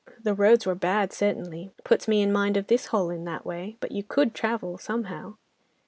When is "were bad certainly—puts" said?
0.65-2.07